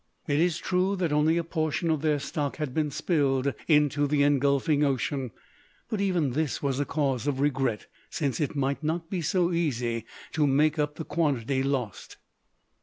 [0.27, 4.23] It is true that only a portion of their stock had been spilled into the
[4.23, 5.29] engulfing ocean;
[5.89, 10.05] but even this was a cause of regret; since it might not be so easy
[10.31, 12.17] to make up the quantity lost.